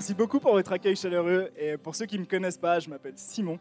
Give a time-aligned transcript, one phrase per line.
[0.00, 2.88] Merci beaucoup pour votre accueil chaleureux et pour ceux qui ne me connaissent pas, je
[2.88, 3.58] m'appelle Simon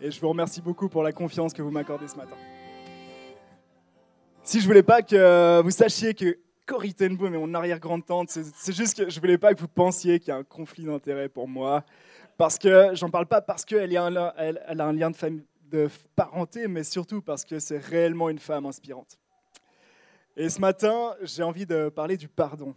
[0.00, 2.36] et je vous remercie beaucoup pour la confiance que vous m'accordez ce matin.
[4.44, 8.98] Si je voulais pas que vous sachiez que Corrie Tenboom est mon arrière-grande-tante, c'est juste
[8.98, 11.84] que je voulais pas que vous pensiez qu'il y a un conflit d'intérêt pour moi,
[12.38, 17.44] parce que j'en parle pas parce qu'elle a, un lien de parenté, mais surtout parce
[17.44, 19.18] que c'est réellement une femme inspirante.
[20.36, 22.76] Et ce matin, j'ai envie de parler du pardon.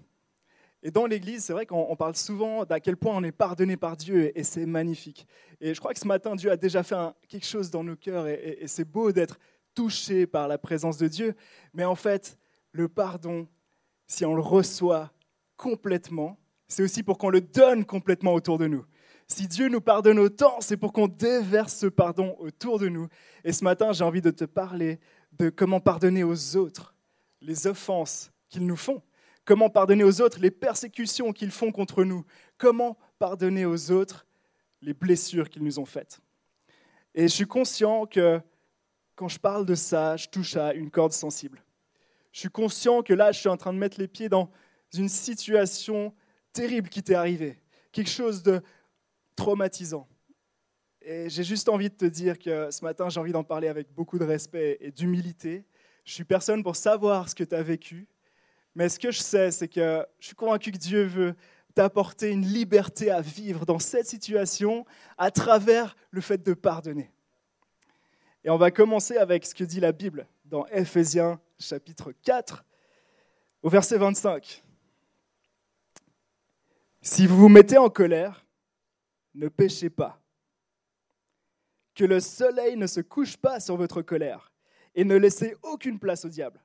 [0.85, 3.95] Et dans l'Église, c'est vrai qu'on parle souvent d'à quel point on est pardonné par
[3.95, 5.25] Dieu, et c'est magnifique.
[5.61, 6.95] Et je crois que ce matin, Dieu a déjà fait
[7.29, 9.39] quelque chose dans nos cœurs, et, et c'est beau d'être
[9.73, 11.35] touché par la présence de Dieu.
[11.73, 12.37] Mais en fait,
[12.73, 13.47] le pardon,
[14.07, 15.13] si on le reçoit
[15.55, 18.85] complètement, c'est aussi pour qu'on le donne complètement autour de nous.
[19.29, 23.07] Si Dieu nous pardonne autant, c'est pour qu'on déverse ce pardon autour de nous.
[23.45, 24.99] Et ce matin, j'ai envie de te parler
[25.31, 26.93] de comment pardonner aux autres
[27.39, 29.01] les offenses qu'ils nous font
[29.45, 32.25] Comment pardonner aux autres les persécutions qu'ils font contre nous?
[32.57, 34.25] Comment pardonner aux autres
[34.81, 36.19] les blessures qu'ils nous ont faites?
[37.13, 38.39] Et je suis conscient que
[39.15, 41.63] quand je parle de ça, je touche à une corde sensible.
[42.31, 44.49] Je suis conscient que là, je suis en train de mettre les pieds dans
[44.93, 46.13] une situation
[46.51, 48.61] terrible qui t'est arrivée, quelque chose de
[49.35, 50.07] traumatisant.
[51.01, 53.91] Et j'ai juste envie de te dire que ce matin, j'ai envie d'en parler avec
[53.93, 55.65] beaucoup de respect et d'humilité.
[56.05, 58.07] Je suis personne pour savoir ce que tu as vécu,
[58.75, 61.35] mais ce que je sais, c'est que je suis convaincu que Dieu veut
[61.75, 64.85] t'apporter une liberté à vivre dans cette situation
[65.17, 67.11] à travers le fait de pardonner.
[68.43, 72.65] Et on va commencer avec ce que dit la Bible dans Ephésiens chapitre 4
[73.61, 74.63] au verset 25.
[77.01, 78.45] Si vous vous mettez en colère,
[79.33, 80.19] ne péchez pas.
[81.95, 84.51] Que le soleil ne se couche pas sur votre colère
[84.95, 86.59] et ne laissez aucune place au diable.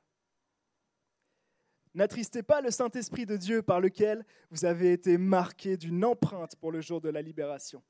[1.99, 6.71] N'attristez pas le Saint-Esprit de Dieu par lequel vous avez été marqué d'une empreinte pour
[6.71, 7.83] le jour de la libération.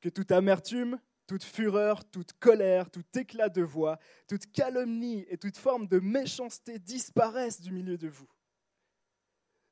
[0.00, 0.98] Que toute amertume,
[1.28, 6.80] toute fureur, toute colère, tout éclat de voix, toute calomnie et toute forme de méchanceté
[6.80, 8.28] disparaissent du milieu de vous.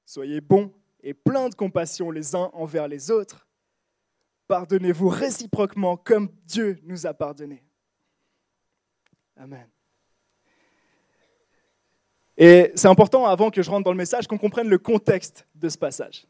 [0.07, 3.49] Soyez bons et pleins de compassion les uns envers les autres.
[4.47, 7.65] Pardonnez-vous réciproquement comme Dieu nous a pardonnés.
[9.35, 9.69] Amen.
[12.37, 15.69] Et c'est important, avant que je rentre dans le message, qu'on comprenne le contexte de
[15.69, 16.27] ce passage.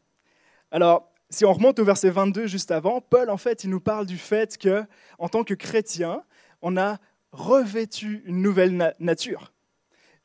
[0.71, 4.05] Alors, si on remonte au verset 22 juste avant, Paul, en fait, il nous parle
[4.05, 4.83] du fait que,
[5.17, 6.23] en tant que chrétien,
[6.61, 6.97] on a
[7.31, 9.53] revêtu une nouvelle nature.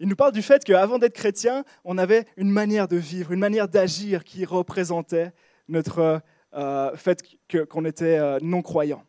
[0.01, 3.41] Il nous parle du fait qu'avant d'être chrétien, on avait une manière de vivre, une
[3.41, 5.33] manière d'agir qui représentait
[5.69, 6.21] notre
[6.55, 7.23] euh, fait
[7.69, 9.05] qu'on était euh, non-croyant.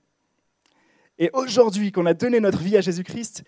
[1.20, 3.44] Et aujourd'hui, qu'on a donné notre vie à Jésus-Christ,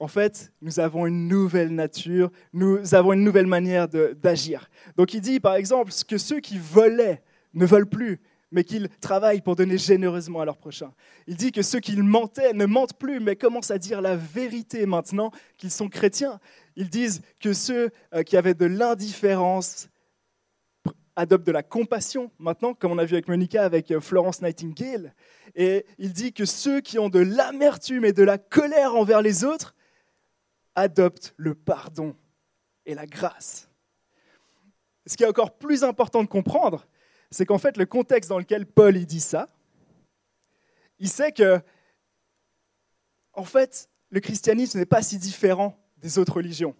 [0.00, 4.70] en fait, nous avons une nouvelle nature, nous avons une nouvelle manière d'agir.
[4.96, 7.22] Donc il dit, par exemple, que ceux qui volaient
[7.52, 8.18] ne veulent plus,
[8.50, 10.92] mais qu'ils travaillent pour donner généreusement à leur prochain.
[11.26, 14.86] Il dit que ceux qui mentaient ne mentent plus, mais commencent à dire la vérité
[14.86, 16.40] maintenant qu'ils sont chrétiens.
[16.76, 19.90] Ils disent que ceux euh, qui avaient de l'indifférence
[21.14, 25.14] adoptent de la compassion maintenant, comme on a vu avec Monica, avec euh, Florence Nightingale.
[25.54, 29.44] Et il dit que ceux qui ont de l'amertume et de la colère envers les
[29.44, 29.74] autres
[30.74, 32.16] adopte le pardon
[32.86, 33.68] et la grâce.
[35.06, 36.86] Ce qui est encore plus important de comprendre,
[37.30, 39.48] c'est qu'en fait, le contexte dans lequel Paul dit ça,
[40.98, 41.60] il sait que,
[43.32, 46.74] en fait, le christianisme n'est pas si différent des autres religions.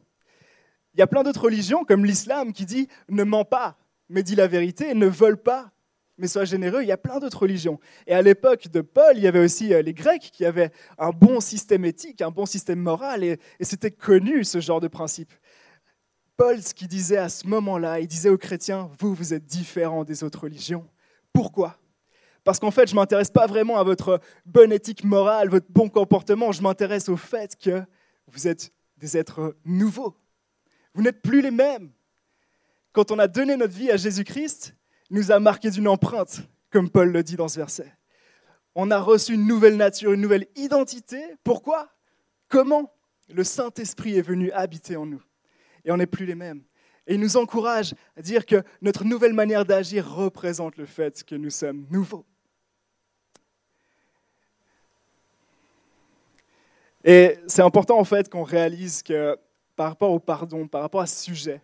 [0.95, 4.35] Il y a plein d'autres religions, comme l'islam, qui dit ne mens pas, mais dis
[4.35, 5.73] la vérité, ne vole pas,
[6.21, 6.83] mais sois généreux.
[6.83, 7.81] Il y a plein d'autres religions.
[8.07, 11.11] Et à l'époque de Paul, il y avait aussi euh, les Grecs qui avaient un
[11.11, 15.33] bon système éthique, un bon système moral, et, c'était connu ce genre de principe.
[16.37, 20.05] Paul, ce qu'il disait à ce moment-là, il disait aux chrétiens, vous, vous êtes différents
[20.05, 20.87] des autres religions.
[21.33, 21.79] Pourquoi?
[22.45, 25.89] Parce qu'en fait, je ne m'intéresse pas vraiment à votre bonne éthique morale, votre bon
[25.89, 27.83] comportement, je m'intéresse au fait que
[28.27, 30.17] vous êtes des êtres nouveaux.
[30.95, 31.91] Vous n'êtes plus les mêmes.
[32.93, 34.75] Quand on a donné notre vie à Jésus-Christ,
[35.11, 36.41] nous a marqué d'une empreinte,
[36.71, 37.93] comme Paul le dit dans ce verset.
[38.75, 41.21] On a reçu une nouvelle nature, une nouvelle identité.
[41.43, 41.91] Pourquoi?
[42.49, 42.93] Comment
[43.29, 45.23] Le Saint-Esprit est venu habiter en nous.
[45.85, 46.63] Et on n'est plus les mêmes.
[47.07, 51.35] Et il nous encourage à dire que notre nouvelle manière d'agir représente le fait que
[51.35, 52.25] nous sommes nouveaux.
[57.03, 59.37] Et c'est important en fait qu'on réalise que
[59.75, 61.63] par rapport au pardon, par rapport à ce sujet,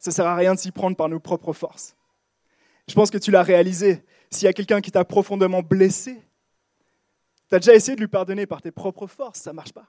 [0.00, 1.94] ça ne sert à rien de s'y prendre par nos propres forces.
[2.88, 4.02] Je pense que tu l'as réalisé.
[4.30, 6.20] S'il y a quelqu'un qui t'a profondément blessé,
[7.48, 9.88] tu as déjà essayé de lui pardonner par tes propres forces, ça ne marche pas.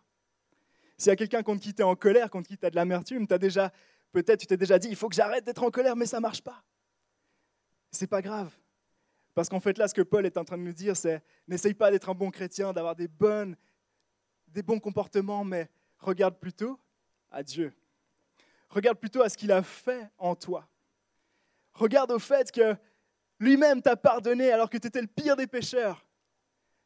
[0.97, 2.75] S'il y a quelqu'un contre qui tu es en colère, contre qui tu as de
[2.75, 3.71] l'amertume, déjà,
[4.11, 6.21] peut-être tu t'es déjà dit, il faut que j'arrête d'être en colère, mais ça ne
[6.21, 6.61] marche pas.
[7.89, 8.51] C'est pas grave.
[9.33, 11.73] Parce qu'en fait, là, ce que Paul est en train de nous dire, c'est n'essaye
[11.73, 13.55] pas d'être un bon chrétien, d'avoir des, bonnes,
[14.49, 15.69] des bons comportements, mais
[15.99, 16.77] regarde plutôt
[17.31, 17.73] à Dieu.
[18.71, 20.68] Regarde plutôt à ce qu'il a fait en toi.
[21.73, 22.75] Regarde au fait que
[23.38, 26.06] lui-même t'a pardonné alors que tu étais le pire des pécheurs.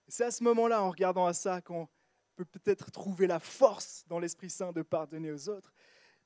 [0.07, 1.87] C'est à ce moment-là, en regardant à ça, qu'on
[2.35, 5.71] peut peut-être trouver la force dans l'Esprit Saint de pardonner aux autres.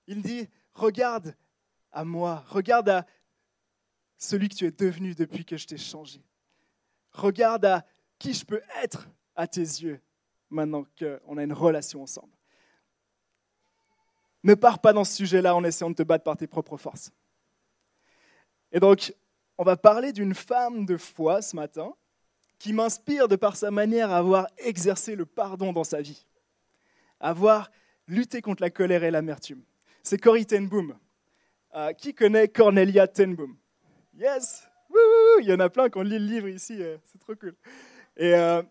[0.07, 1.35] Il dit, regarde
[1.91, 3.05] à moi, regarde à
[4.17, 6.23] celui que tu es devenu depuis que je t'ai changé.
[7.11, 7.85] Regarde à
[8.17, 10.01] qui je peux être à tes yeux
[10.49, 12.33] maintenant qu'on a une relation ensemble.
[14.43, 17.11] Ne pars pas dans ce sujet-là en essayant de te battre par tes propres forces.
[18.71, 19.13] Et donc,
[19.57, 21.93] on va parler d'une femme de foi ce matin
[22.59, 26.25] qui m'inspire de par sa manière à avoir exercé le pardon dans sa vie,
[27.19, 27.71] à avoir
[28.07, 29.63] lutté contre la colère et l'amertume.
[30.03, 30.95] C'est Corrie ten Boom.
[31.75, 33.55] Euh, qui connaît Cornelia ten Boom
[34.17, 34.67] Yes
[35.39, 37.53] Il y en a plein qui ont lu le livre ici, euh, c'est trop cool.
[38.17, 38.63] Et euh,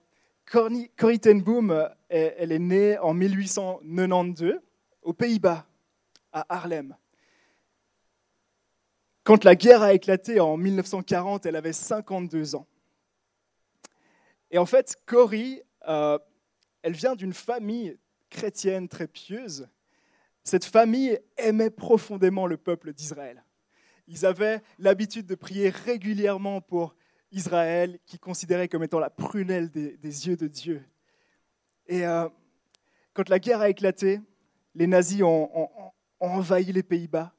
[0.44, 4.59] Corrie ten Boom, elle est née en 1892
[5.02, 5.66] aux Pays-Bas,
[6.32, 6.96] à Haarlem.
[9.24, 12.66] Quand la guerre a éclaté en 1940, elle avait 52 ans.
[14.50, 16.18] Et en fait, Corrie, euh,
[16.82, 17.98] elle vient d'une famille
[18.30, 19.68] chrétienne très pieuse.
[20.44, 23.44] Cette famille aimait profondément le peuple d'Israël.
[24.06, 26.94] Ils avaient l'habitude de prier régulièrement pour
[27.30, 30.82] Israël, qui considérait comme étant la prunelle des, yeux de Dieu.
[31.86, 32.26] Et euh,
[33.12, 34.20] quand la guerre a éclaté,
[34.75, 35.69] les nazis ont
[36.20, 37.32] envahi les Pays-Bas.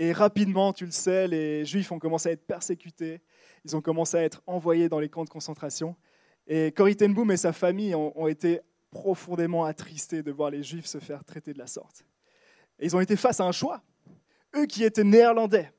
[0.00, 3.20] Et rapidement, tu le sais, les Juifs ont commencé à être persécutés,
[3.64, 5.96] ils ont commencé à être envoyés dans les camps de concentration.
[6.46, 8.60] Et Corrie ten Boom et sa famille ont, été
[8.90, 12.04] profondément attristés de voir les Juifs se faire traiter de la sorte.
[12.78, 13.82] Ils ont été face à un choix.
[14.56, 15.72] Eux qui étaient néerlandais,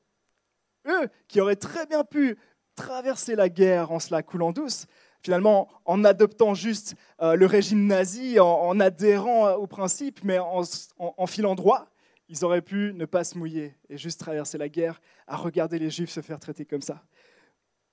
[0.86, 2.36] eux qui auraient très bien pu
[2.74, 4.86] traverser la guerre en se la coulant douce,
[5.22, 10.62] finalement en adoptant juste euh, le régime nazi, en, adhérant au principe, mais en,
[10.98, 11.90] en filant droit,
[12.28, 15.90] ils auraient pu ne pas se mouiller et juste traverser la guerre à regarder les
[15.90, 17.04] Juifs se faire traiter comme ça.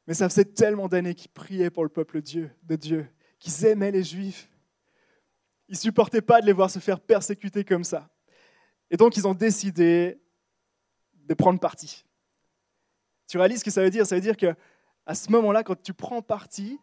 [0.06, 3.08] Mais ça faisait tellement d'années qu'ils priaient pour le peuple Dieu, de Dieu,
[3.40, 4.48] qu'ils aimaient les Juifs.
[5.68, 8.10] Ils ne supportaient pas de les voir se faire persécuter comme ça.
[8.90, 10.22] Et donc ils ont décidé
[11.14, 12.06] de prendre parti.
[13.28, 14.06] Tu réalises ce que ça veut dire?
[14.06, 14.56] Ça veut dire que
[15.06, 16.80] à ce moment-là, quand tu prends parti,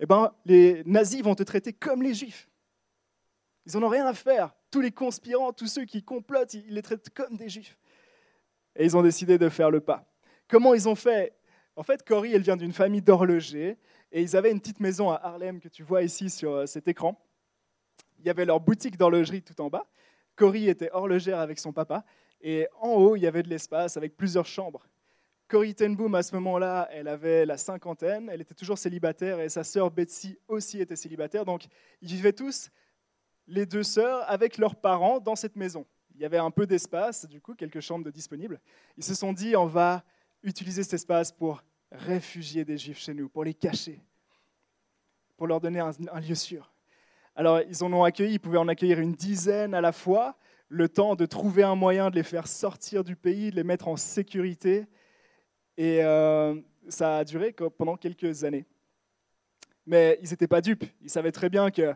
[0.00, 2.48] eh ben, les nazis vont te traiter comme les juifs.
[3.66, 6.82] Ils n'en ont rien à faire tous les conspirants, tous ceux qui complotent, ils les
[6.82, 7.76] traitent comme des juifs.
[8.76, 10.10] Et ils ont décidé de faire le pas.
[10.48, 11.34] Comment ils ont fait?
[11.76, 13.76] En fait, Cory, elle vient d'une famille d'horlogers,
[14.10, 16.88] et ils avaient une petite maison à Harlem que tu vois ici sur euh, cet
[16.88, 17.20] écran.
[18.18, 19.86] Il y avait leur boutique d'horlogerie tout en bas.
[20.34, 22.04] Cory était horlogère avec son papa,
[22.40, 24.88] et en haut, il y avait de l'espace avec plusieurs chambres.
[25.50, 29.64] Cory Tenboom, à ce moment-là, elle avait la cinquantaine, elle était toujours célibataire, et sa
[29.64, 31.66] sœur Betsy aussi était célibataire, donc
[32.02, 32.70] ils vivaient tous
[33.48, 35.84] les deux sœurs avec leurs parents dans cette maison.
[36.14, 38.60] Il y avait un peu d'espace, du coup, quelques chambres de disponibles.
[38.96, 40.04] Ils se sont dit, on va
[40.44, 44.00] utiliser cet espace pour réfugier des juifs chez nous, pour les cacher,
[45.36, 46.72] pour leur donner un, lieu sûr.
[47.34, 50.38] Alors, ils en ont accueilli, ils pouvaient en accueillir une dizaine à la fois,
[50.68, 53.88] le temps de trouver un moyen de les faire sortir du pays, de les mettre
[53.88, 54.86] en sécurité.
[55.80, 56.60] Et euh,
[56.90, 58.66] ça a duré pendant quelques années.
[59.86, 60.84] Mais ils n'étaient pas dupes.
[61.00, 61.94] Ils savaient très bien que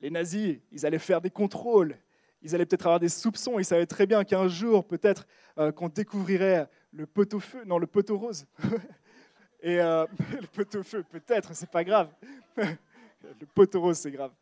[0.00, 1.96] les nazis, ils allaient faire des contrôles,
[2.42, 5.28] ils allaient peut-être avoir des soupçons, ils savaient très bien qu'un jour, peut-être,
[5.58, 8.44] euh, qu'on découvrirait le pot-au-feu, non, le poteau rose.
[9.62, 10.04] Et euh,
[10.40, 12.12] le pot-au-feu, peut-être, c'est pas grave.
[12.56, 14.32] le poteau rose, c'est grave.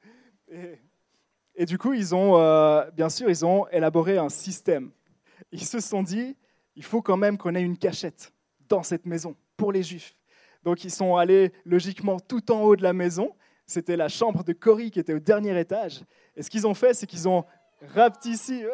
[1.55, 4.91] Et, du coup, ils ont, euh, bien sûr, ils ont élaboré un système.
[5.53, 6.35] Ils se sont dit,
[6.77, 8.33] il faut quand même qu'on ait une cachette
[8.69, 10.15] dans cette maison pour les juifs.
[10.65, 13.33] Donc ils sont allés logiquement tout en haut de la maison
[13.69, 16.01] c'était la chambre de Cory qui était au dernier étage.
[16.35, 17.45] Et ce qu'ils ont fait, c'est qu'ils ont
[17.95, 18.67] rapetissé,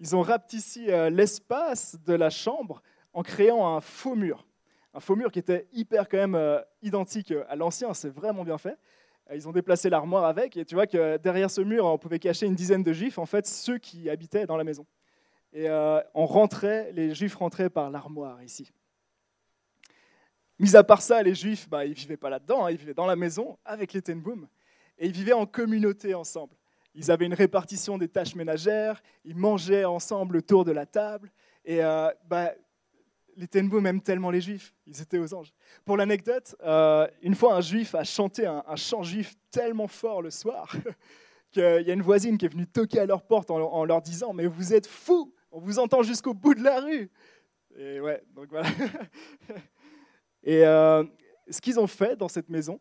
[0.00, 2.82] ils ont euh, l'espace de la chambre
[3.12, 4.46] en créant un faux mur.
[4.94, 8.56] Un faux mur qui était hyper quand même euh, identique à l'ancien, c'est vraiment bien
[8.56, 8.78] fait.
[9.30, 12.18] Euh, ils ont déplacé l'armoire avec, et tu vois que derrière ce mur, on pouvait
[12.18, 14.86] cacher une dizaine de juifs, en fait, ceux qui habitaient dans la maison.
[15.52, 15.68] Et
[16.14, 18.72] on rentrait, les juifs rentraient par l'armoire ici.
[20.62, 22.70] Mis à part ça, les Juifs, bah, ils vivaient pas là-dedans, hein.
[22.70, 24.46] ils vivaient dans la maison avec les Tenboum,
[24.96, 26.54] et ils vivaient en communauté ensemble.
[26.94, 31.32] Ils avaient une répartition des tâches ménagères, ils mangeaient ensemble autour de la table,
[31.64, 32.52] et euh, bah,
[33.36, 35.52] les Tenboum aiment tellement les Juifs, ils étaient aux anges.
[35.84, 40.30] Pour l'anecdote, euh, une fois un Juif a chanté un, chant juif tellement fort le
[40.30, 40.72] soir
[41.50, 44.00] qu'il y a une voisine qui est venue toquer à leur porte en, en leur
[44.00, 47.10] disant «Mais vous êtes fous, on vous entend jusqu'au bout de la rue!»
[47.76, 48.68] Et ouais, donc voilà.
[50.42, 51.04] Et euh,
[51.48, 52.80] ce qu'ils ont fait dans cette maison,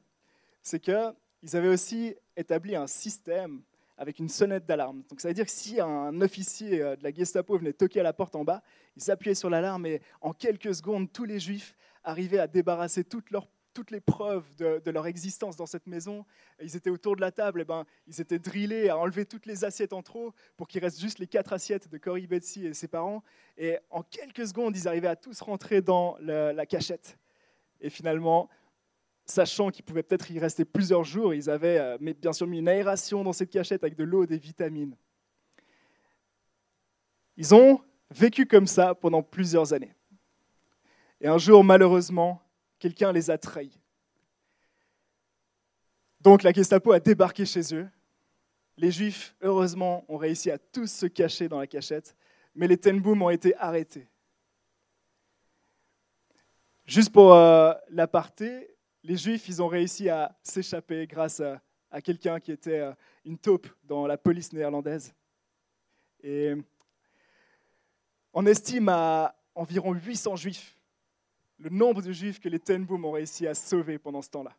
[0.61, 3.61] c'est qu'ils avaient aussi établi un système
[3.97, 5.03] avec une sonnette d'alarme.
[5.09, 8.03] Donc ça veut dire que si un officier euh, de la Gestapo venait toquer à
[8.03, 8.63] la porte en bas,
[8.95, 13.29] ils s'appuyaient sur l'alarme et en quelques secondes, tous les juifs arrivaient à débarrasser toutes
[13.91, 16.25] les preuves de, leur existence dans cette maison.
[16.63, 19.63] Ils étaient autour de la table, et ben, ils étaient drillés à enlever toutes les
[19.63, 22.87] assiettes en trop pour qu'il reste juste les quatre assiettes de Cory Betsy et ses
[22.87, 23.23] parents.
[23.55, 27.19] Et en quelques secondes, ils arrivaient à tous rentrer dans la cachette.
[27.81, 28.49] Et finalement,
[29.25, 32.67] sachant qu'ils pouvaient peut-être y rester plusieurs jours, ils avaient euh, bien sûr mis une
[32.67, 34.95] aération dans cette cachette avec de l'eau et des vitamines.
[37.37, 39.93] Ils ont vécu comme ça pendant plusieurs années.
[41.19, 42.41] Et un jour, malheureusement,
[42.77, 43.79] quelqu'un les a trahis.
[46.19, 47.87] Donc la Gestapo a débarqué chez eux.
[48.77, 52.15] Les Juifs, heureusement, ont réussi à tous se cacher dans la cachette,
[52.53, 54.07] mais les Tenboum ont été arrêtés.
[56.85, 62.79] Juste pour euh, l'aparté, les Juifs, ont réussi à s'échapper grâce à, quelqu'un qui était
[62.79, 62.93] euh,
[63.25, 65.13] une taupe dans la police néerlandaise.
[68.33, 70.77] On estime à environ 800 Juifs
[71.61, 74.55] le nombre de Juifs que les Tenboum ont réussi à sauver pendant ce temps-là.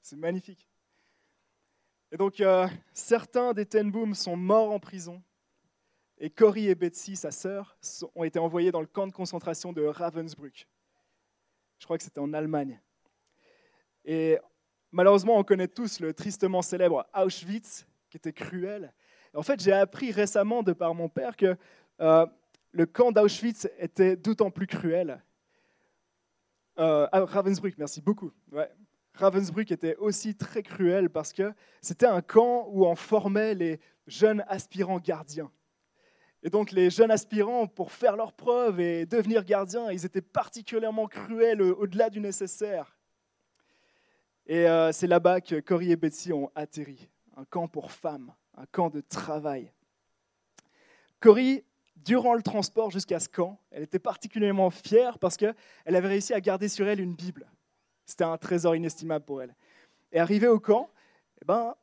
[0.00, 0.68] C'est magnifique.
[2.12, 5.22] Et donc, euh, certains des Tenboum sont morts en prison,
[6.18, 7.76] et Cory et Betsy, sa sœur,
[8.14, 10.68] ont été envoyés dans le camp de concentration de Ravensbrück.
[11.78, 12.80] Je crois que c'était en Allemagne.
[14.04, 14.38] Et
[14.92, 18.92] malheureusement, on connaît tous le tristement célèbre Auschwitz, qui était cruel.
[19.34, 21.56] en fait, j'ai appris récemment de par mon père que
[22.00, 22.26] euh,
[22.72, 25.22] le camp d'Auschwitz était d'autant plus cruel.
[26.78, 28.32] Euh, ah, Ravensbrück, merci beaucoup.
[29.14, 34.44] Ravensbrück était aussi très cruel parce que c'était un camp où on formait les jeunes
[34.46, 35.50] aspirants gardiens.
[36.46, 41.08] Et donc les jeunes aspirants, pour faire leurs preuves et devenir gardiens, ils étaient particulièrement
[41.08, 42.96] cruels au-delà du nécessaire.
[44.46, 48.64] Et euh, c'est là-bas que Cory et Betsy ont atterri, un camp pour femmes, un
[48.66, 49.72] camp de travail.
[51.18, 51.64] Cory,
[51.96, 56.40] durant le transport jusqu'à ce camp, elle était particulièrement fière parce qu'elle avait réussi à
[56.40, 57.50] garder sur elle une Bible.
[58.04, 59.56] C'était un trésor inestimable pour elle.
[60.12, 60.90] Et arrivée au camp,
[61.42, 61.74] eh ben,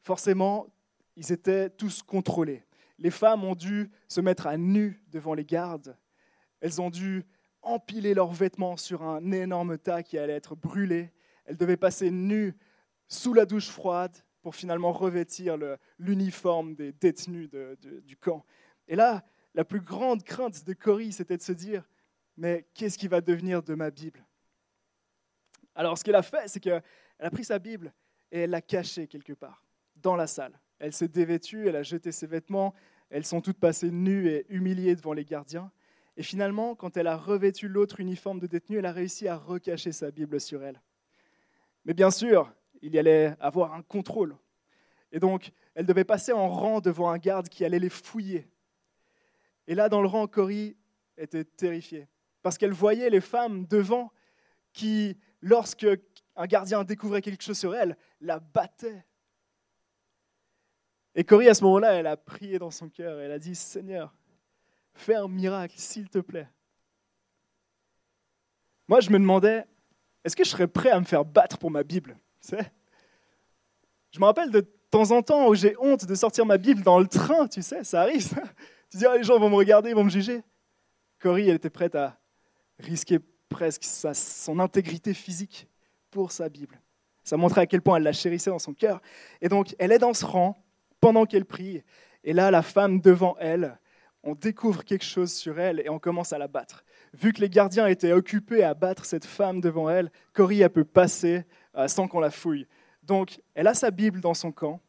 [0.00, 0.68] forcément,
[1.16, 2.64] ils étaient tous contrôlés.
[3.00, 5.96] Les femmes ont dû se mettre à nu devant les gardes.
[6.60, 7.24] Elles ont dû
[7.62, 11.12] empiler leurs vêtements sur un énorme tas qui allait être brûlé.
[11.46, 12.54] Elle devait passer nue
[13.08, 15.56] sous la douche froide pour finalement revêtir
[15.98, 18.44] l'uniforme des détenus du camp.
[18.86, 21.88] Et là, la plus grande crainte de Cory, c'était de se dire,
[22.36, 24.24] mais qu'est-ce qui va devenir de ma Bible?
[25.74, 26.82] Alors ce qu'elle a fait, c'est qu'elle
[27.18, 27.92] a pris sa Bible
[28.30, 29.64] et elle l'a cachée quelque part,
[29.96, 30.58] dans la salle.
[30.80, 32.74] Elle s'est dévêtue, elle a jeté ses vêtements,
[33.10, 35.70] elles sont toutes passées nues et humiliées devant les gardiens.
[36.16, 39.92] Et finalement, quand elle a revêtu l'autre uniforme de détenu, elle a réussi à recacher
[39.92, 40.80] sa Bible sur elle.
[41.84, 44.36] Mais bien sûr, il y allait avoir un contrôle.
[45.12, 48.48] Et donc, elle devait passer en rang devant un garde qui allait les fouiller.
[49.66, 50.76] Et là, dans le rang, Cory
[51.16, 52.08] était terrifiée,
[52.42, 54.12] parce qu'elle voyait les femmes devant
[54.72, 55.86] qui, lorsque
[56.36, 59.04] un gardien découvrait quelque chose sur elle, la battaient.
[61.14, 64.14] Et Cory, à ce moment-là, elle a prié dans son cœur, elle a dit, Seigneur,
[64.94, 66.48] fais un miracle, s'il te plaît.
[68.88, 69.64] Moi, je me demandais,
[70.24, 72.18] est-ce que je serais prêt à me faire battre pour ma Bible
[72.50, 76.98] Je me rappelle de temps en temps où j'ai honte de sortir ma Bible dans
[76.98, 78.28] le train, tu sais, ça arrive.
[78.90, 80.42] Tu dis, ah, les gens vont me regarder, vont me juger.
[81.20, 82.18] Cory, elle était prête à
[82.80, 85.68] risquer presque son intégrité physique
[86.10, 86.80] pour sa Bible.
[87.22, 89.00] Ça montrait à quel point elle la chérissait dans son cœur.
[89.40, 90.56] Et donc, elle est dans ce rang
[91.00, 91.82] pendant qu'elle prie.
[92.24, 93.78] Et là, la femme devant elle,
[94.22, 97.50] on découvre quelque chose sur elle et on commence à la battre vu que les
[97.50, 101.44] gardiens étaient occupés à battre cette femme devant elle, Cory peut passer
[101.76, 102.66] euh, sans qu'on la fouille.
[103.02, 104.80] Donc, elle a sa Bible dans son camp,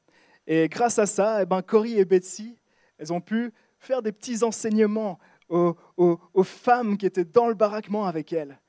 [0.47, 2.57] et grâce à ça, eh ben, Cory et Betsy,
[2.97, 8.05] elles ont pu faire des petits enseignements aux, aux, femmes qui étaient dans le baraquement
[8.05, 8.59] avec elles.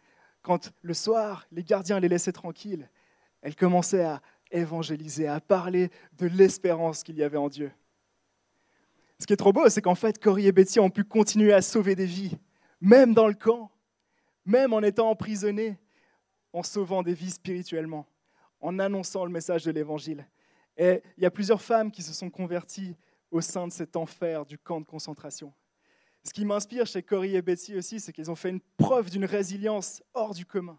[0.43, 2.91] Quand le soir, les gardiens les laissaient tranquilles,
[3.41, 4.21] elles commençaient à
[4.53, 7.73] évangéliser, à parler de l'espérance qu'il y avait en Dieu.
[9.19, 11.63] Ce qui est trop beau, c'est qu'en fait, Cory et Betsy ont pu continuer à
[11.63, 12.37] sauver des vies
[12.83, 13.71] même dans le camp,
[14.45, 15.79] même en étant emprisonnés,
[16.53, 18.07] en sauvant des vies spirituellement,
[18.61, 20.27] en annonçant le message de l'Évangile.
[20.77, 22.97] Et il y a plusieurs femmes qui se sont converties
[23.31, 25.55] au sein de cet enfer du camp de concentration.
[26.25, 29.25] Ce qui m'inspire chez Cory et Betsy aussi, c'est qu'elles ont fait une preuve d'une
[29.25, 30.79] résilience hors du commun.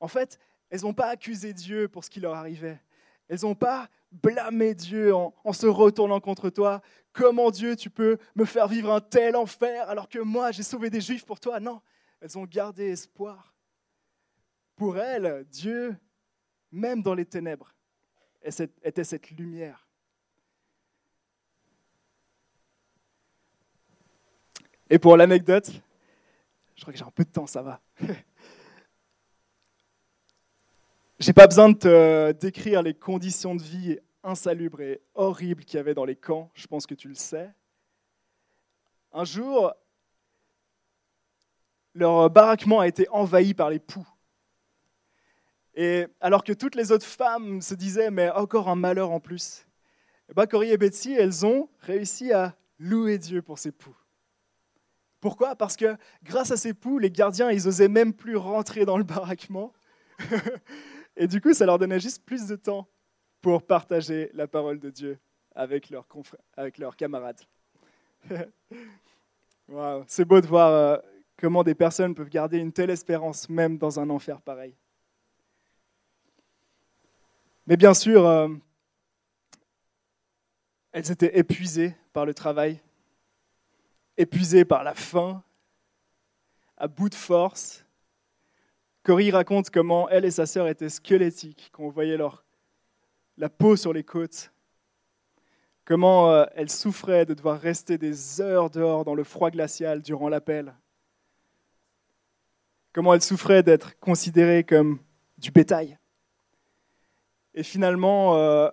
[0.00, 0.38] En fait,
[0.70, 2.80] elles n'ont pas accusé Dieu pour ce qui leur arrivait.
[3.28, 6.80] Elles n'ont pas blâmé Dieu en, se retournant contre toi.
[7.12, 10.90] Comment Dieu, tu peux me faire vivre un tel enfer alors que moi, j'ai sauvé
[10.90, 11.60] des juifs pour toi?
[11.60, 11.80] Non,
[12.20, 13.54] elles ont gardé espoir.
[14.76, 15.96] Pour elles, Dieu,
[16.70, 17.74] même dans les ténèbres,
[18.82, 19.86] était cette lumière.
[24.88, 25.70] Et pour l'anecdote,
[26.76, 27.80] je crois que j'ai un peu de temps, ça va.
[31.18, 35.80] J'ai pas besoin de te décrire les conditions de vie insalubres et horribles qu'il y
[35.80, 37.50] avait dans les camps, je pense que tu le sais.
[39.12, 39.72] Un jour,
[41.94, 44.06] leur baraquement a été envahi par les poux.
[45.74, 49.66] Et alors que toutes les autres femmes se disaient, mais encore un malheur en plus,
[50.28, 53.96] et Cory et Betsy, elles ont réussi à louer Dieu pour ces poux.
[55.20, 55.56] Pourquoi?
[55.56, 59.04] Parce que grâce à ces poux, les gardiens, ils osaient même plus rentrer dans le
[59.04, 59.72] baraquement.
[61.16, 62.86] Et du coup, ça leur donnait juste plus de temps
[63.40, 65.18] pour partager la parole de Dieu
[65.54, 66.06] avec leurs,
[66.56, 67.40] avec leurs camarades.
[70.06, 70.96] C'est beau de voir euh,
[71.36, 74.74] comment des personnes peuvent garder une telle espérance même dans un enfer pareil.
[77.66, 78.48] Mais bien sûr, euh,
[80.92, 82.78] elles étaient épuisées par le travail,
[84.16, 85.42] épuisées par la faim,
[86.76, 87.85] à bout de force.
[89.06, 92.44] Cory raconte comment elle et sa sœur étaient squelettiques, qu'on voyait leur,
[93.36, 94.50] la peau sur les côtes,
[95.84, 100.28] comment euh, elles souffraient de devoir rester des heures dehors dans le froid glacial durant
[100.28, 100.74] l'appel,
[102.92, 104.98] comment elles souffraient d'être considérées comme
[105.38, 105.98] du bétail.
[107.54, 108.68] Et finalement, euh,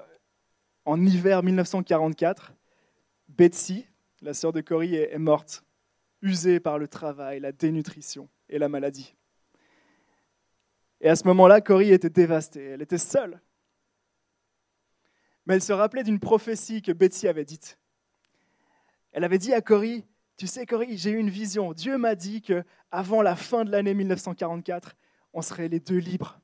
[0.85, 2.53] en hiver 1944,
[3.27, 3.85] Betsy,
[4.23, 5.63] la sœur de Cory, est morte,
[6.23, 9.13] usée par le travail, la dénutrition et la maladie.
[11.03, 13.41] Et à ce moment-là, Cory était dévastée, elle était seule.
[15.45, 17.77] Mais elle se rappelait d'une prophétie que Betsy avait dite.
[19.11, 20.05] Elle avait dit à Cory,
[20.37, 21.73] tu sais Cory, j'ai eu une vision.
[21.73, 24.95] Dieu m'a dit que avant la fin de l'année 1944,
[25.33, 26.39] on serait les deux libres.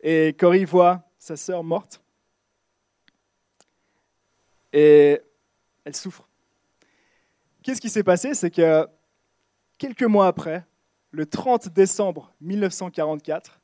[0.00, 2.00] Et Cory voit sa sœur morte.
[4.72, 5.20] Et
[5.84, 6.28] elle souffre.
[7.64, 8.34] Qu'est-ce qui s'est passé?
[8.34, 8.86] C'est que
[9.78, 10.64] quelques mois après,
[11.10, 13.60] le 30 décembre 1944,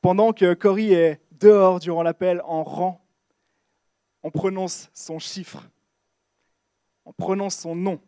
[0.00, 3.04] pendant que Cory est dehors durant l'appel en rang,
[4.22, 5.68] on prononce son chiffre,
[7.04, 8.00] on prononce son nom.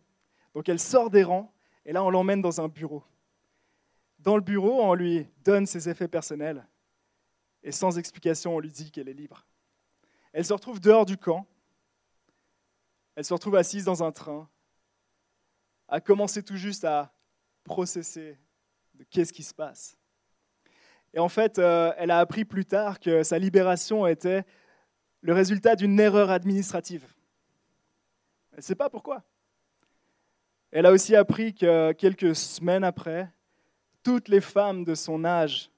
[0.54, 1.52] Donc elle sort des rangs
[1.84, 3.04] et là on l'emmène dans un bureau.
[4.18, 6.66] Dans le bureau, on lui donne ses effets personnels
[7.62, 9.46] et sans explication, on lui dit qu'elle est libre.
[10.32, 11.46] Elle se retrouve dehors du camp,
[13.14, 14.48] elle se retrouve assise dans un train,
[15.88, 17.12] a commencé tout juste à
[17.64, 18.38] processer
[18.98, 19.96] de qu'est-ce qui se passe.
[21.14, 24.44] Et en fait, euh, elle a appris plus tard que sa libération était
[25.20, 27.06] le résultat d'une erreur administrative.
[28.52, 29.22] Elle ne sait pas pourquoi.
[30.70, 33.30] Elle a aussi appris que quelques semaines après,
[34.02, 35.70] toutes les femmes de son âge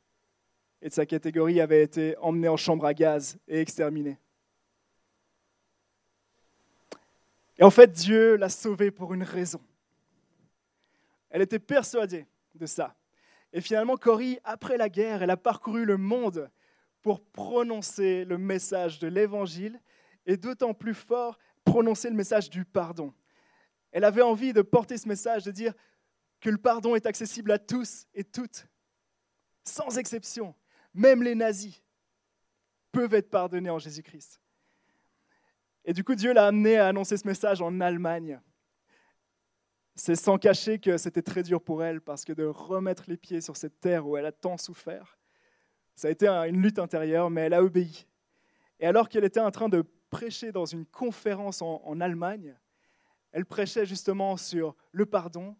[0.83, 4.19] et de sa catégorie avaient été emmenées en chambre à gaz et exterminées.
[7.59, 9.61] Et en fait, Dieu l'a sauvée pour une raison.
[11.29, 12.95] Elle était persuadée de ça.
[13.53, 16.51] Et finalement, Cory, après la guerre, elle a parcouru le monde
[17.03, 19.81] pour prononcer le message de l'Évangile
[20.27, 23.13] et d'autant plus fort prononcer le message du pardon.
[23.93, 25.75] Elle avait envie de porter ce message, de dire
[26.41, 28.67] que le pardon est accessible à tous et toutes,
[29.65, 30.55] sans exception.
[30.95, 31.83] Même les nazis
[32.93, 34.41] peuvent être pardonnés en Jésus-Christ.
[35.85, 38.41] Et du coup, Dieu l'a amené à annoncer ce message en Allemagne.
[40.03, 43.43] C'est sans cacher que c'était très dur pour elle parce que de remettre les pieds
[43.43, 45.19] sur cette terre où elle a tant souffert,
[45.95, 48.07] ça a été une lutte intérieure, mais elle a obéi.
[48.79, 52.57] Et alors qu'elle était en train de prêcher dans une conférence en, Allemagne,
[53.33, 55.55] elle prêchait justement sur le pardon.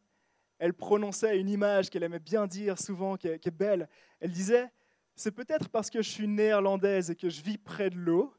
[0.59, 3.91] Elle prononçait une image qu'elle aimait bien dire souvent, qui est belle.
[4.21, 4.73] Elle disait,
[5.17, 8.33] c'est peut-être parce que je suis néerlandaise et que je vis près de l'eau,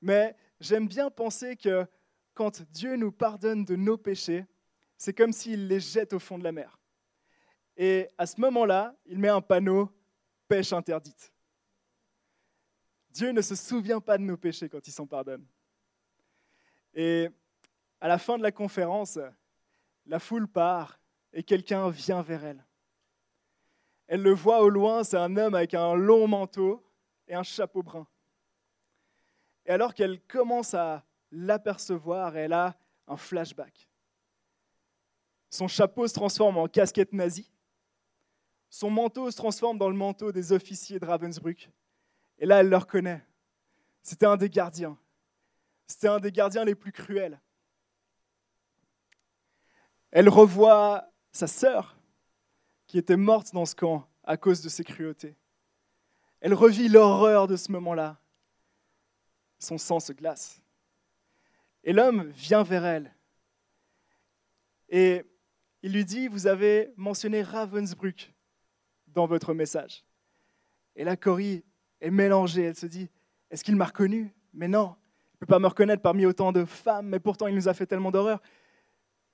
[0.00, 1.84] mais j'aime bien penser que
[2.32, 4.46] quand Dieu nous pardonne de nos péchés,
[4.96, 6.78] c'est comme s'il les jette au fond de la mer.
[7.76, 9.90] Et à ce moment-là, il met un panneau
[10.46, 11.32] pêche interdite.
[13.10, 15.46] Dieu ne se souvient pas de nos péchés quand il s'en pardonne.
[16.94, 17.28] Et
[18.00, 19.18] à la fin de la conférence,
[20.06, 20.98] la foule part
[21.32, 22.64] et quelqu'un vient vers elle.
[24.06, 26.84] Elle le voit au loin, c'est un homme avec un long manteau
[27.26, 28.06] et un chapeau brun.
[29.66, 32.76] Et alors qu'elle commence à l'apercevoir, elle a
[33.08, 33.88] un flashback.
[35.54, 37.48] Son chapeau se transforme en casquette nazie.
[38.68, 41.70] Son manteau se transforme dans le manteau des officiers de Ravensbrück.
[42.38, 43.24] Et là, elle le reconnaît.
[44.02, 44.98] C'était un des gardiens.
[45.86, 47.40] C'était un des gardiens les plus cruels.
[50.10, 51.96] Elle revoit sa sœur,
[52.88, 55.36] qui était morte dans ce camp à cause de ses cruautés.
[56.40, 58.18] Elle revit l'horreur de ce moment-là.
[59.60, 60.60] Son sang se glace.
[61.84, 63.14] Et l'homme vient vers elle.
[64.88, 65.24] Et
[65.84, 68.32] il lui dit, vous avez mentionné Ravensbrück
[69.08, 70.02] dans votre message.
[70.96, 71.62] Et là, Cory
[72.00, 72.62] est mélangée.
[72.62, 73.10] Elle se dit,
[73.50, 74.32] est-ce qu'il m'a reconnu?
[74.54, 77.54] Mais non, il ne peut pas me reconnaître parmi autant de femmes, mais pourtant il
[77.54, 78.40] nous a fait tellement d'horreur.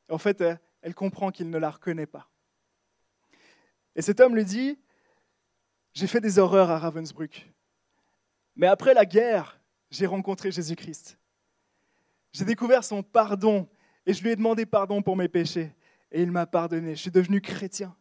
[0.09, 0.43] En fait,
[0.83, 2.29] elle comprend qu'il ne la reconnaît pas.
[3.95, 4.77] Et cet homme lui dit,
[5.95, 7.49] j'ai fait des horreurs à Ravensbrück,
[8.57, 11.17] mais après la guerre, j'ai rencontré Jésus-Christ.
[12.33, 13.69] J'ai découvert son pardon
[14.05, 15.73] et je lui ai demandé pardon pour mes péchés
[16.13, 16.95] et il m'a pardonné.
[16.95, 17.95] Je suis devenu chrétien.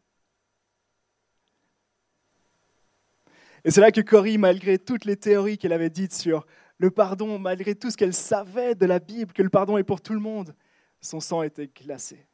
[3.64, 6.46] Et c'est là que Cory, malgré toutes les théories qu'elle avait dites sur
[6.78, 10.02] le pardon, malgré tout ce qu'elle savait de la Bible, que le pardon est pour
[10.02, 10.56] tout le monde,
[11.02, 12.26] son sang était glacé.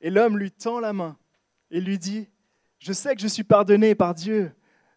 [0.00, 1.16] Et l'homme lui tend la main
[1.70, 2.28] et lui dit,
[2.78, 4.52] je sais que je suis pardonné par Dieu,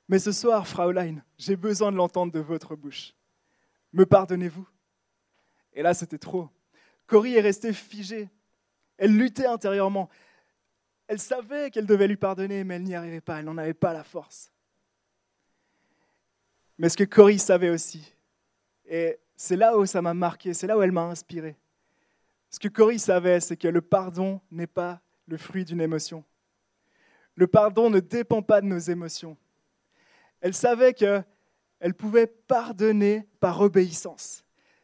[0.07, 3.13] mais ce soir, Fraulein, j'ai besoin de l'entendre de votre bouche.
[3.91, 4.67] Me pardonnez-vous?
[5.73, 6.49] Et là, c'était trop.
[7.05, 8.29] Cory est restée figée.
[8.97, 10.09] Elle luttait intérieurement.
[11.07, 13.39] Elle savait qu'elle devait lui pardonner, mais elle n'y arrivait pas.
[13.39, 14.51] Elle n'en avait pas la force.
[16.77, 18.13] Mais ce que Cory savait aussi,
[18.85, 21.55] et c'est là où ça m'a marqué, c'est là où elle m'a inspiré.
[22.49, 26.23] Ce que Cory savait, c'est que le pardon n'est pas le fruit d'une émotion.
[27.35, 29.37] Le pardon ne dépend pas de nos émotions.
[30.39, 34.43] Elle savait qu'elle pouvait pardonner par obéissance,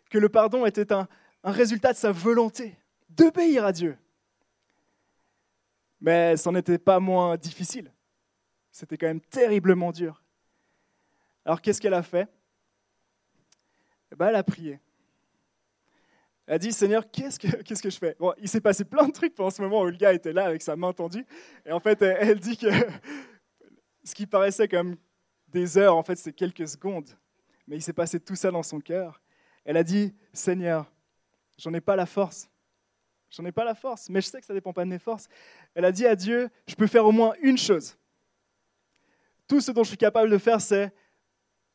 [0.09, 1.07] que le pardon était un,
[1.43, 2.78] un résultat de sa volonté
[3.09, 3.97] d'obéir à Dieu.
[5.99, 7.91] Mais ce n'en était pas moins difficile.
[8.71, 10.23] C'était quand même terriblement dur.
[11.43, 12.29] Alors qu'est-ce qu'elle a fait?
[14.11, 14.79] Eh ben, Elle a prié.
[16.49, 17.47] Elle a dit, Seigneur, qu'est-ce que,
[17.89, 18.15] je fais?
[18.19, 20.45] Bon, Il s'est passé plein de trucs pendant ce moment où le gars était là
[20.45, 21.25] avec sa main tendue.
[21.65, 22.67] Et en fait, elle, dit que
[24.03, 24.95] ce qui paraissait comme
[25.47, 27.09] des heures, en fait, c'est quelques secondes.
[27.67, 29.21] Mais il s'est passé tout ça dans son cœur.
[29.63, 30.91] Elle a dit, Seigneur,
[31.59, 32.49] j'en ai pas la force.
[33.31, 35.27] J'en ai pas la force, mais je sais que ça dépend pas de mes forces.
[35.75, 37.95] Elle a dit à Dieu, je peux faire au moins une chose.
[39.47, 40.93] Tout ce dont je suis capable de faire, c'est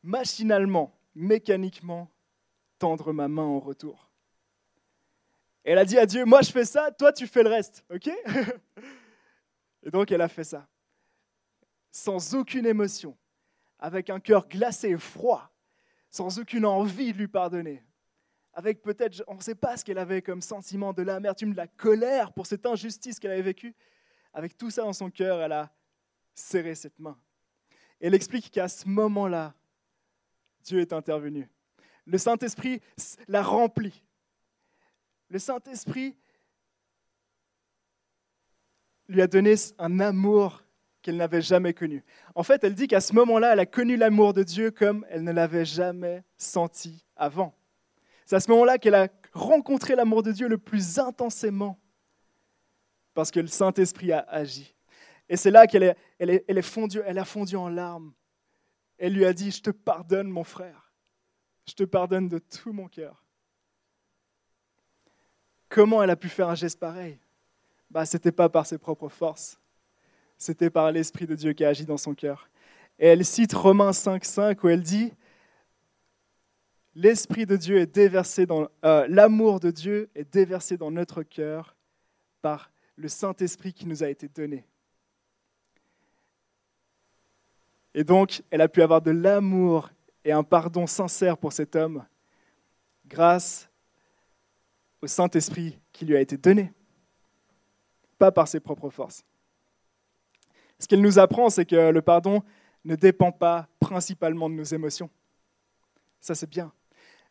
[0.03, 2.09] machinalement, mécaniquement,
[2.77, 4.09] tendre ma main en retour.
[5.63, 8.07] Elle a dit à Dieu, moi je fais ça, toi tu fais le reste, ok?
[9.83, 10.67] Et donc elle a fait ça,
[11.91, 13.17] sans aucune émotion,
[13.79, 15.51] avec un cœur glacé et froid,
[16.09, 17.83] sans aucune envie de lui pardonner,
[18.55, 21.67] avec peut-être, on ne sait pas ce qu'elle avait comme sentiment de l'amertume, de la
[21.67, 23.75] colère pour cette injustice qu'elle avait vécue.
[24.33, 25.71] Avec tout ça dans son cœur, elle a
[26.33, 27.17] serré cette main.
[27.99, 29.53] elle explique qu'à ce moment-là,
[30.63, 31.49] Dieu est intervenu.
[32.05, 32.81] Le Saint-Esprit
[33.27, 34.03] l'a rempli.
[35.29, 36.15] Le Saint-Esprit
[39.09, 40.63] lui a donné un amour
[41.01, 42.03] qu'elle n'avait jamais connu.
[42.35, 45.23] En fait, elle dit qu'à ce moment-là, elle a connu l'amour de Dieu comme elle
[45.23, 47.53] ne l'avait jamais senti avant.
[48.25, 51.79] C'est à ce moment-là qu'elle a rencontré l'amour de Dieu le plus intensément,
[53.13, 54.75] parce que le Saint-Esprit a agi.
[55.29, 58.13] Et c'est là qu'elle est, elle est, elle est fondue, elle a fondu en larmes.
[58.97, 60.91] Elle lui a dit, je te pardonne mon frère,
[61.67, 63.23] je te pardonne de tout mon cœur.
[65.69, 67.19] Comment elle a pu faire un geste pareil?
[67.89, 69.59] Bah, Ce n'était pas par ses propres forces,
[70.37, 72.49] c'était par l'Esprit de Dieu qui a agi dans son cœur.
[72.97, 75.13] Et elle cite Romains 5.5 où elle dit,
[76.95, 81.75] l'Esprit de Dieu est déversé dans euh, l'amour de Dieu est déversé dans notre cœur
[82.41, 84.65] par le Saint-Esprit qui nous a été donné.
[87.93, 89.89] Et donc, elle a pu avoir de l'amour
[90.23, 92.05] et un pardon sincère pour cet homme
[93.05, 93.69] grâce
[95.01, 96.73] au Saint-Esprit qui lui a été donné,
[98.17, 99.23] pas par ses propres forces.
[100.79, 102.41] Ce qu'elle nous apprend, c'est que le pardon
[102.83, 105.09] ne dépend pas principalement de nos émotions.
[106.19, 106.71] Ça, c'est bien.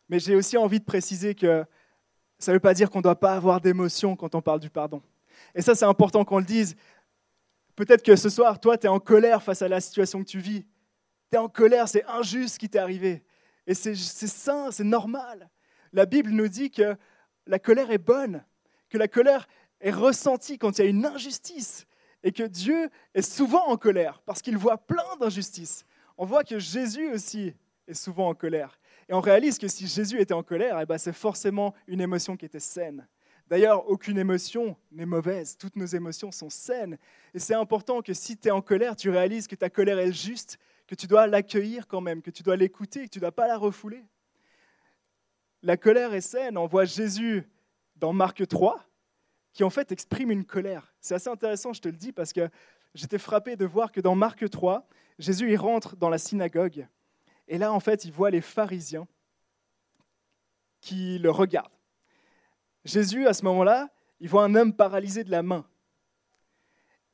[0.09, 1.65] Mais j'ai aussi envie de préciser que
[2.39, 4.71] ça ne veut pas dire qu'on ne doit pas avoir d'émotion quand on parle du
[4.71, 5.03] pardon.
[5.55, 6.77] Et ça, c'est important qu'on le dise.
[7.77, 10.39] Peut-être que ce soir, toi, tu es en colère face à la situation que tu
[10.39, 10.63] vis.
[11.31, 13.25] Tu es en colère, c'est injuste ce qui t'est arrivé.
[13.67, 15.51] Et c'est sain, c'est normal.
[15.93, 16.97] La Bible nous dit que
[17.47, 18.45] la colère est bonne,
[18.91, 19.47] que la colère
[19.81, 21.87] est ressentie quand il y a une injustice,
[22.23, 25.85] et que Dieu est souvent en colère parce qu'il voit plein d'injustices.
[26.17, 27.55] On voit que Jésus aussi
[27.87, 28.79] est souvent en colère.
[29.09, 32.37] Et on réalise que si Jésus était en colère, eh ben c'est forcément une émotion
[32.37, 33.07] qui était saine.
[33.49, 36.97] D'ailleurs, aucune émotion n'est mauvaise, toutes nos émotions sont saines.
[37.35, 40.13] Et c'est important que si tu es en colère, tu réalises que ta colère est
[40.13, 43.33] juste, que tu dois l'accueillir quand même, que tu dois l'écouter, que tu ne dois
[43.33, 44.05] pas la refouler.
[45.63, 46.57] La colère est saine.
[46.57, 47.45] On voit Jésus
[47.97, 48.87] dans Marc 3
[49.55, 50.93] qui en fait exprime une colère.
[51.01, 52.51] C'est assez intéressant, je te le dis, parce que
[52.95, 54.87] j'étais frappé de voir que dans Marc 3,
[55.19, 56.87] Jésus il rentre dans la synagogue,
[57.49, 59.07] et là en fait il voit les pharisiens
[60.81, 61.73] qui le regardent.
[62.85, 63.89] Jésus, à ce moment-là,
[64.21, 65.67] il voit un homme paralysé de la main.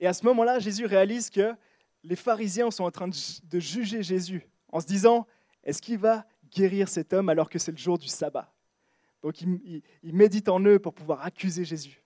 [0.01, 1.55] Et à ce moment-là, Jésus réalise que
[2.03, 5.27] les pharisiens sont en train de juger Jésus en se disant,
[5.63, 8.53] est-ce qu'il va guérir cet homme alors que c'est le jour du sabbat?
[9.23, 12.03] Donc il, médite en eux pour pouvoir accuser Jésus.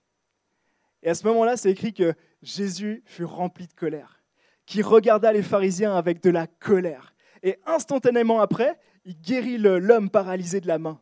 [1.01, 4.21] Et à ce moment-là, c'est écrit que Jésus fut rempli de colère,
[4.65, 7.14] qui regarda les pharisiens avec de la colère.
[7.45, 10.99] Et instantanément après, il guérit l'homme paralysé de la main.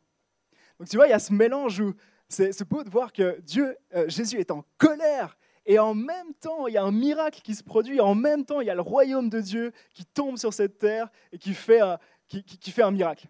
[0.78, 1.96] Donc tu vois, il y a ce mélange où
[2.28, 6.68] c'est beau de voir que Dieu, euh, Jésus est en colère et en même temps,
[6.68, 8.02] il y a un miracle qui se produit.
[8.02, 11.10] En même temps, il y a le royaume de Dieu qui tombe sur cette terre
[11.32, 11.80] et qui fait,
[12.28, 13.30] qui fait un miracle.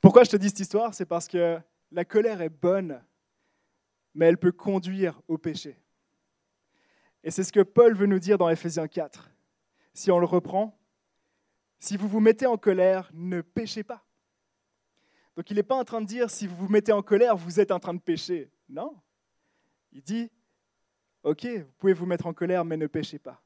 [0.00, 0.94] Pourquoi je te dis cette histoire?
[0.94, 1.60] C'est parce que
[1.92, 3.00] la colère est bonne,
[4.14, 5.78] mais elle peut conduire au péché.
[7.22, 9.30] Et c'est ce que Paul veut nous dire dans Ephésiens 4.
[9.92, 10.78] Si on le reprend,
[11.78, 14.04] si vous vous mettez en colère, ne péchez pas.
[15.36, 17.60] Donc il n'est pas en train de dire si vous vous mettez en colère, vous
[17.60, 18.50] êtes en train de pécher.
[18.68, 18.96] Non.
[19.92, 20.30] Il dit,
[21.22, 23.42] ok, vous pouvez vous mettre en colère, mais ne péchez pas.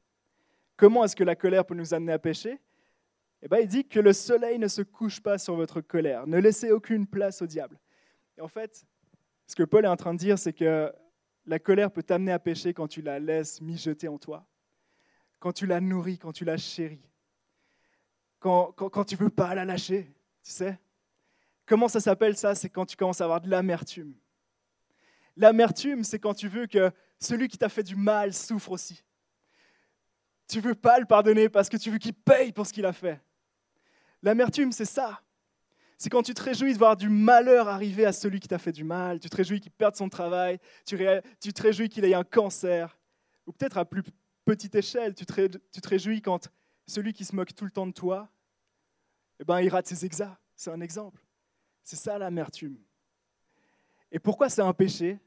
[0.77, 2.59] Comment est-ce que la colère peut nous amener à pécher?
[3.41, 6.27] Eh bien, il dit que le soleil ne se couche pas sur votre colère.
[6.27, 7.79] Ne laissez aucune place au diable.
[8.37, 8.85] Et en fait,
[9.47, 10.91] ce que Paul est en train de dire, c'est que
[11.45, 14.45] la colère peut t'amener à pécher quand tu la laisses mijoter en toi,
[15.39, 17.09] quand tu la nourris, quand tu la chéris,
[18.39, 20.79] quand, quand, tu ne veux pas la lâcher, tu sais
[21.65, 22.53] Comment ça s'appelle ça?
[22.53, 24.13] C'est quand tu commences à avoir de l'amertume.
[25.35, 29.03] L'amertume, c'est quand tu veux que celui qui t'a fait du mal souffre aussi.
[30.47, 32.93] Tu veux pas le pardonner parce que tu veux qu'il paye pour ce qu'il a
[32.93, 33.19] fait.
[34.21, 35.21] L'amertume, c'est ça.
[35.97, 38.71] C'est quand tu te réjouis de voir du malheur arriver à celui qui t'a fait
[38.71, 39.19] du mal.
[39.19, 40.59] Tu te réjouis qu'il perde son travail.
[40.85, 42.99] Tu, te réjouis qu'il ait un cancer.
[43.47, 44.03] Ou peut-être à plus
[44.45, 46.49] petite échelle, tu te, réjouis quand
[46.87, 48.29] celui qui se moque tout le temps de toi,
[49.39, 50.37] eh ben, il rate ses exas.
[50.55, 51.21] C'est un exemple.
[51.83, 52.77] C'est ça l'amertume.
[54.11, 55.19] Et pourquoi c'est un péché?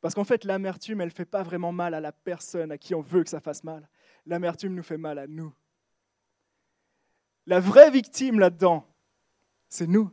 [0.00, 2.94] Parce qu'en fait, l'amertume, elle ne fait pas vraiment mal à la personne à qui
[2.94, 3.88] on veut que ça fasse mal.
[4.26, 5.52] L'amertume nous fait mal à nous.
[7.46, 8.86] La vraie victime là-dedans,
[9.68, 10.10] c'est nous.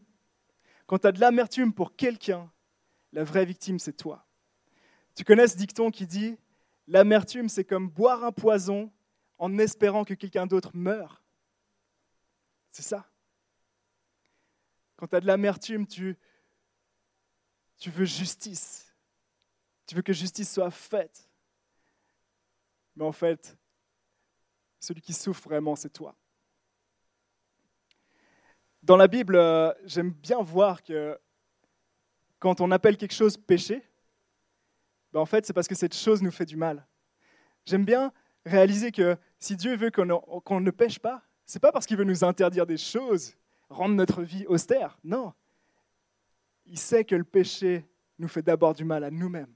[0.85, 2.51] Quand tu as de l'amertume pour quelqu'un,
[3.11, 4.25] la vraie victime, c'est toi.
[5.15, 6.37] Tu connais ce dicton qui dit
[6.87, 8.91] L'amertume, c'est comme boire un poison
[9.37, 11.21] en espérant que quelqu'un d'autre meure.
[12.71, 13.09] C'est ça.
[14.95, 16.17] Quand tu as de l'amertume, tu,
[17.77, 18.93] tu veux justice.
[19.85, 21.29] Tu veux que justice soit faite.
[22.95, 23.57] Mais en fait,
[24.79, 26.15] celui qui souffre vraiment, c'est toi.
[28.81, 31.17] Dans la Bible, euh, j'aime bien voir que
[32.39, 33.81] quand on appelle quelque chose péché,
[35.13, 36.85] ben en fait, c'est parce que cette chose nous fait du mal.
[37.65, 38.11] J'aime bien
[38.45, 42.23] réaliser que si Dieu veut qu'on ne pêche pas, c'est pas parce qu'il veut nous
[42.23, 43.35] interdire des choses
[43.69, 44.97] rendre notre vie austère.
[45.03, 45.33] Non.
[46.65, 47.85] Il sait que le péché
[48.17, 49.53] nous fait d'abord du mal à nous-mêmes.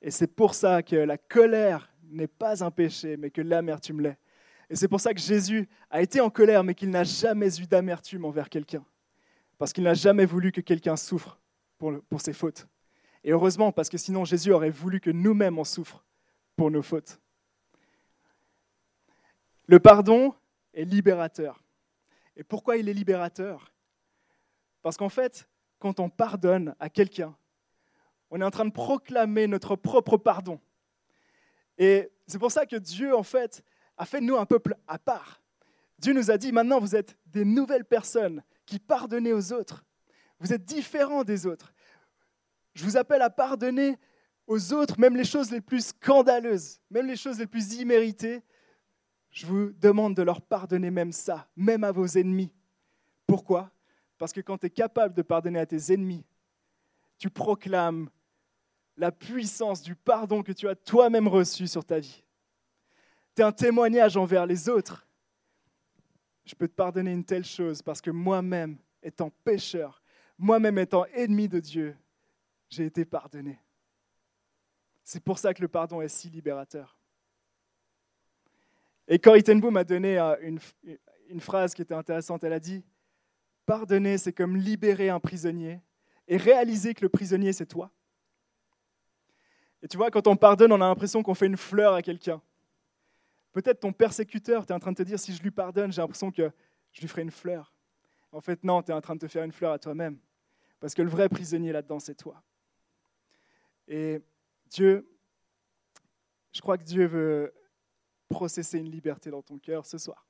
[0.00, 4.18] Et c'est pour ça que la colère n'est pas un péché, mais que l'amertume l'est.
[4.70, 7.66] Et c'est pour ça que Jésus a été en colère, mais qu'il n'a jamais eu
[7.66, 8.84] d'amertume envers quelqu'un.
[9.58, 11.38] Parce qu'il n'a jamais voulu que quelqu'un souffre
[11.78, 12.66] pour, pour ses fautes.
[13.24, 16.04] Et heureusement, parce que sinon Jésus aurait voulu que nous-mêmes en souffrent
[16.56, 17.18] pour nos fautes.
[19.66, 20.34] Le pardon
[20.74, 21.62] est libérateur.
[22.36, 23.72] Et pourquoi il est libérateur?
[24.82, 27.34] Parce qu'en fait, quand on pardonne à quelqu'un,
[28.30, 30.60] on est en train de proclamer notre propre pardon.
[31.78, 33.64] Et c'est pour ça que Dieu, en fait,
[33.96, 35.42] a fait de nous un peuple à part.
[35.98, 39.84] Dieu nous a dit, maintenant, vous êtes des nouvelles personnes qui pardonnez aux autres.
[40.40, 41.73] Vous êtes différents des autres.
[42.74, 43.98] Je vous appelle à pardonner
[44.46, 48.42] aux autres, même les choses les plus scandaleuses, même les choses les plus imméritées,
[49.30, 52.52] je vous demande de leur pardonner même ça, même à vos ennemis.
[53.26, 53.70] Pourquoi?
[54.18, 56.24] Parce que quand tu es capable de pardonner à tes ennemis,
[57.18, 58.08] tu proclames
[58.96, 62.22] la puissance du pardon que tu as toi-même reçu sur ta vie.
[63.34, 65.04] Tu es un témoignage envers les autres.
[66.44, 70.00] Je peux te pardonner une telle chose parce que moi-même, étant pécheur,
[70.38, 71.96] moi-même étant ennemi de Dieu,
[72.68, 73.60] j'ai été pardonné.
[75.02, 76.98] C'est pour ça que le pardon est si libérateur.
[79.06, 80.58] Et Corrie ten Boom donné euh, une,
[81.28, 82.42] une phrase qui était intéressante.
[82.44, 82.82] Elle a dit
[83.66, 85.80] Pardonner, c'est comme libérer un prisonnier
[86.28, 87.90] et réaliser que le prisonnier, c'est toi.
[89.82, 92.40] Et tu vois, quand on pardonne, on a l'impression qu'on fait une fleur à quelqu'un.
[93.52, 96.00] Peut-être ton persécuteur, tu es en train de te dire, si je lui pardonne, j'ai
[96.00, 96.50] l'impression que
[96.92, 97.72] je lui ferai une fleur.
[98.32, 100.18] En fait, non, tu es en train de te faire une fleur à toi-même.
[100.80, 102.42] Parce que le vrai prisonnier là-dedans, c'est toi.
[103.88, 104.22] Et
[104.70, 105.08] Dieu,
[106.52, 107.52] je crois que Dieu veut
[108.28, 110.26] processer une liberté dans ton cœur ce soir,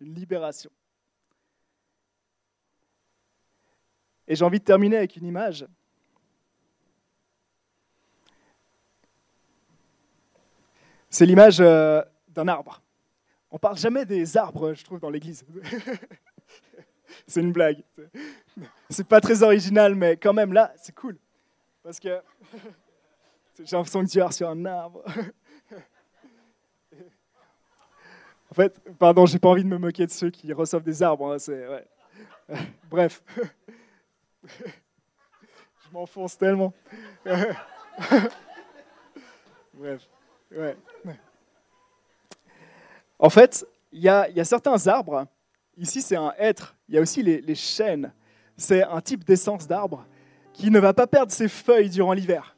[0.00, 0.70] une libération.
[4.28, 5.66] Et j'ai envie de terminer avec une image.
[11.10, 12.80] C'est l'image euh, d'un arbre.
[13.50, 15.44] On parle jamais des arbres, je trouve, dans l'Église.
[17.26, 17.84] c'est une blague.
[18.88, 21.18] C'est pas très original, mais quand même là, c'est cool.
[21.82, 22.22] Parce que
[23.58, 25.02] j'ai l'impression que Dieu a sur un arbre.
[28.50, 31.34] En fait, pardon, j'ai pas envie de me moquer de ceux qui reçoivent des arbres.
[31.34, 31.38] Hein.
[32.90, 33.22] Bref.
[34.44, 36.74] Je m'enfonce tellement.
[39.72, 40.06] Bref.
[40.54, 40.76] Ouais.
[43.18, 45.26] En fait, il y, a, certains arbres.
[45.78, 46.76] Ici, c'est un hêtre.
[46.90, 48.12] Il y a aussi les chênes.
[48.58, 50.04] C'est un type d'essence d'arbre
[50.52, 52.54] qui ne va pas perdre ses feuilles durant l'hiver.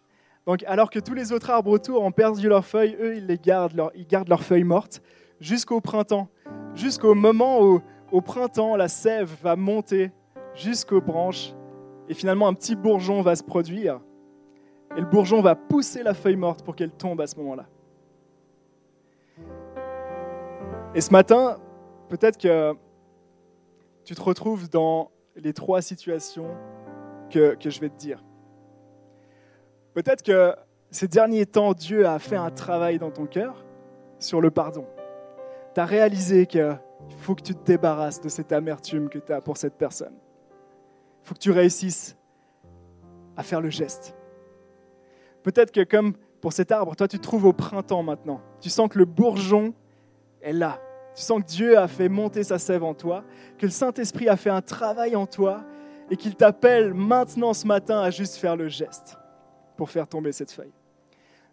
[0.46, 3.38] Donc, alors que tous les autres arbres autour ont perdu leurs feuilles, eux, ils, les
[3.38, 5.00] gardent, ils gardent leurs feuilles mortes
[5.40, 6.28] jusqu'au printemps,
[6.74, 7.80] jusqu'au moment où,
[8.12, 10.12] au printemps, la sève va monter
[10.54, 11.54] jusqu'aux branches
[12.08, 14.00] et finalement un petit bourgeon va se produire.
[14.96, 17.66] Et le bourgeon va pousser la feuille morte pour qu'elle tombe à ce moment-là.
[20.94, 21.56] Et ce matin,
[22.08, 22.74] peut-être que
[24.04, 26.54] tu te retrouves dans les trois situations
[27.30, 28.22] que je vais te dire.
[29.94, 30.54] Peut-être que
[30.90, 33.64] ces derniers temps, Dieu a fait un travail dans ton cœur
[34.18, 34.86] sur le pardon.
[35.74, 36.78] Tu as réalisé qu'il
[37.18, 40.14] faut que tu te débarrasses de cette amertume que tu as pour cette personne.
[41.22, 42.16] Il faut que tu réussisses
[43.36, 44.16] à faire le geste.
[45.44, 48.40] Peut-être que comme pour cet arbre, toi tu trouves au printemps maintenant.
[48.60, 49.74] Tu sens que le bourgeon
[50.42, 50.80] est là.
[51.14, 53.24] Tu sens que Dieu a fait monter sa sève en toi,
[53.58, 55.62] que le Saint-Esprit a fait un travail en toi
[56.10, 59.18] et qu'il t'appelle maintenant ce matin à juste faire le geste
[59.76, 60.72] pour faire tomber cette feuille.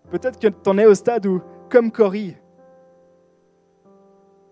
[0.09, 2.35] Peut-être que tu en es au stade où, comme Cory,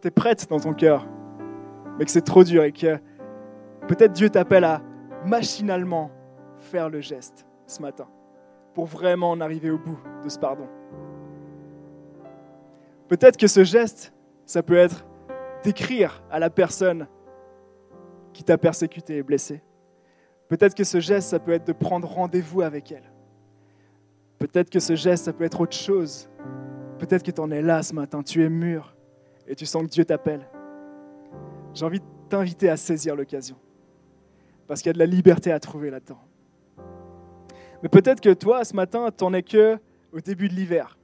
[0.02, 1.08] tu es prête dans ton cœur,
[1.98, 2.98] mais que c'est trop dur et que
[3.88, 4.82] peut-être Dieu t'appelle à
[5.26, 6.12] machinalement
[6.60, 8.08] faire le geste ce matin
[8.74, 10.68] pour vraiment en arriver au bout de ce pardon.
[13.08, 14.14] Peut-être que ce geste,
[14.46, 15.06] ça peut être
[15.64, 17.08] d'écrire à la personne
[18.34, 19.62] qui t'a persécuté et blessé.
[20.48, 23.09] Peut-être que ce geste, ça peut être de prendre rendez-vous avec elle.
[24.40, 26.30] Peut-être que ce geste, ça peut être autre chose.
[26.98, 28.96] Peut-être que tu en es là ce matin, tu es mûr
[29.48, 30.48] et tu sens que Dieu t'appelle.
[31.74, 33.58] J'ai envie de t'inviter à saisir l'occasion.
[34.68, 36.20] Parce qu'il y a de la liberté à trouver là-dedans.
[37.84, 39.78] Mais peut-être que toi, ce matin, tu n'en es que
[40.12, 40.98] au début de l'hiver.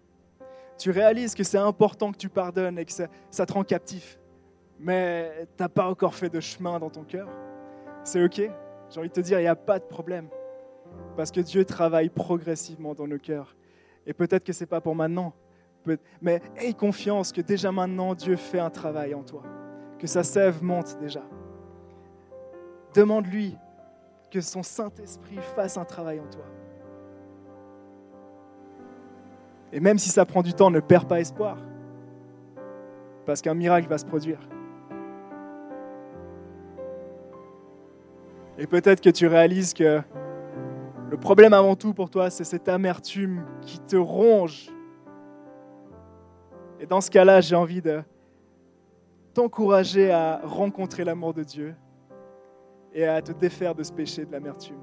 [0.78, 4.20] Tu réalises que c'est important que tu pardonnes et que ça, ça te rend captif.
[4.80, 7.30] Mais tu n'as pas encore fait de chemin dans ton cœur.
[8.04, 8.42] C'est OK.
[8.90, 10.28] J'ai envie de te dire, il n'y a pas de problème.
[11.16, 13.56] Parce que Dieu travaille progressivement dans nos cœurs.
[14.06, 15.34] Et peut-être que ce n'est pas pour maintenant.
[16.22, 19.44] Mais aie confiance que déjà maintenant, Dieu fait un travail en toi.
[20.00, 21.24] Que sa sève monte déjà.
[22.94, 23.56] Demande-lui
[24.32, 26.46] que son Saint-Esprit fasse un travail en toi.
[29.72, 31.58] Et même si ça prend du temps, ne perds pas espoir.
[33.26, 34.40] Parce qu'un miracle va se produire.
[38.58, 40.02] Et peut-être que tu réalises que
[41.16, 44.70] le problème avant tout pour toi, c'est cette amertume qui te ronge.
[46.78, 48.04] Et dans ce cas-là, j'ai envie de
[49.34, 51.74] t'encourager à rencontrer l'amour de Dieu
[52.94, 54.76] et à te défaire de ce péché de l'amertume.